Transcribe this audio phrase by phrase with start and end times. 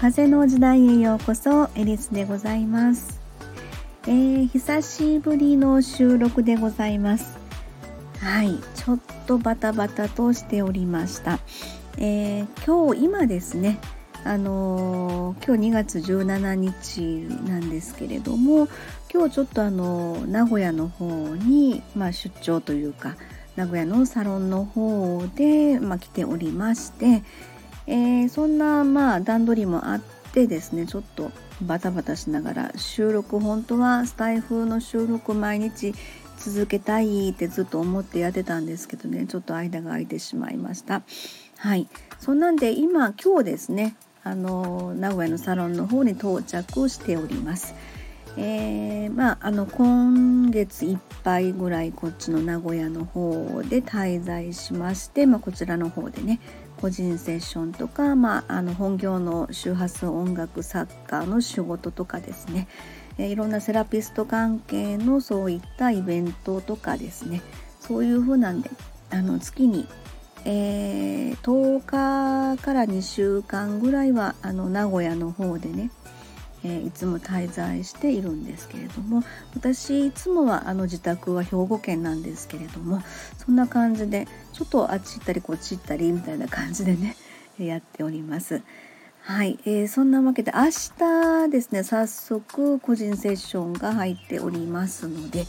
[0.00, 3.20] 風の時代へようこそエリスでございます、
[4.06, 7.36] えー、久しぶりの収録でございます。
[8.20, 11.40] はいちょっとバタバタとしておりました、
[11.96, 13.80] えー、今日今ですね
[14.22, 17.00] あのー、今日2月17日
[17.50, 18.68] なんですけれども
[19.12, 23.16] 今日ちょっとあの名古屋の方に、まあ、出張というか
[23.56, 27.24] 名古屋のサロンの方で、まあ、来ておりまして、
[27.88, 30.00] えー、そんなまあ段取りもあっ
[30.32, 35.94] てですねちょっとバタバタしながら収録本当はスタイフの収録毎日
[36.36, 41.02] 続けたいってずっと思ってやってたんですけどねちょっと間が空いてしまいました。
[41.56, 41.88] はい。
[42.20, 47.74] そんなんで今今日ですねあの名古屋のサロンの方に到着しております。
[48.36, 56.40] えー、まああの今月いっぱいぐらいこっちの名古屋の方で滞在しまして、まあ、こちらの方でね
[56.80, 62.68] 個人セッションとか、まあ、あの本業の周波数音楽作家の仕事とかですね、
[63.18, 67.42] えー、いろんなセラピスト関係のそういったイベントとかですね。
[67.80, 68.70] そういう風なんで
[69.10, 69.88] あの月に、
[70.44, 71.84] えー、10
[72.56, 75.90] 日から2週間ぐらいはあの名古屋の方でね
[76.64, 79.22] えー、いつも滞在しているんですけれども
[79.54, 83.02] 私いつもはあの自宅は兵庫県なんですけれども
[83.36, 87.16] そんな感じでちょっとあっち行ったりこっち行ったりみたいな感じでね
[87.58, 88.62] やっております。
[89.22, 95.44] はい、えー、そんなわけで明日ですね早速個人セッションが入っておりますので、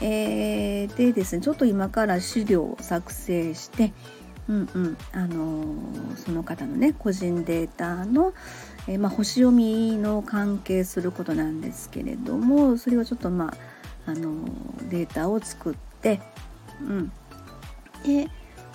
[0.00, 3.92] えー、でですねちょっと今から資料を作成して
[4.48, 8.32] うんうんあのー、その方のね個人データの、
[8.86, 13.54] えー、まあ、星読みの関係することなんですけれどもそれをちょっとま
[14.06, 14.44] あ、あの
[14.88, 16.20] データを作って、
[16.80, 17.12] うん、
[18.04, 18.30] で、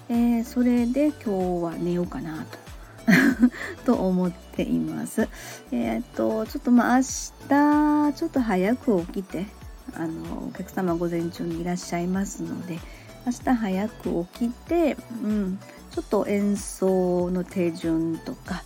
[0.10, 2.62] えー、それで今日は寝ようかなと。
[3.84, 5.28] と思っています。
[5.72, 9.48] え、っとちょっとまあ明日ちょっと早く起きて
[9.96, 12.78] あのお客様午前中にいらっしゃいますので
[13.26, 15.60] 明日早く起きて、うん、
[15.92, 18.64] ちょっと演奏の手順とか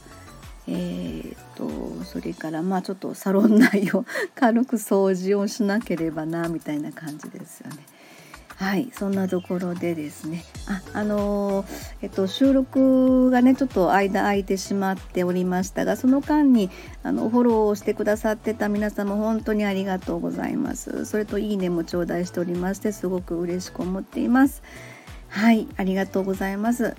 [0.67, 7.77] えーと、それからまあちょっとサロン内を 軽く掃除をしなければなみたいな感じですよね。
[8.55, 10.45] はいそんなところでですね。
[10.67, 11.65] ああのー、
[12.03, 16.69] えっと収録がねちょっと間空いてしまっておりましたがその間に
[17.03, 21.05] あのフォローをしてくださってた皆様本当にありがとうございます。
[21.05, 24.63] それといいねも頂戴しておりましてすごく嬉しく思っています。
[25.27, 26.95] はいありがとうございます。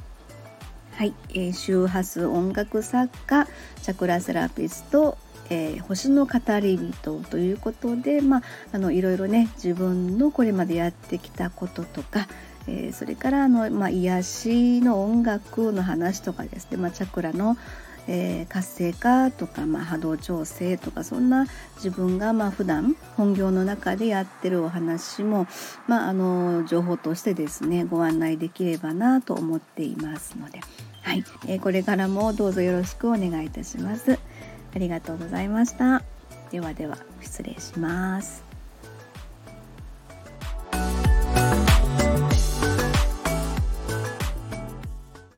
[0.96, 3.46] はい、えー、周波数音楽作家
[3.82, 5.18] チャクラセラピスト、
[5.50, 8.42] えー、星の語り人ということで、まあ、
[8.72, 12.26] あのいろいろね自分のこれまでやってきたこととか、
[12.66, 17.56] えー、それからあの、まあ、癒しの音楽の話とかですね、まあ、チャクラの、
[18.08, 21.46] えー、活性化とか、まあ、波動調整とかそんな
[21.76, 25.46] 自分がまあ普段本業の中でやってるお話も、
[25.86, 30.60] まあ、あの情報としてですねご案内できればなと思っていますので。
[31.02, 34.18] はい、えー、これからもどうぞよろしくお願いいたします。
[34.76, 36.02] ありがとうございました。
[36.50, 38.45] ではでは失礼します。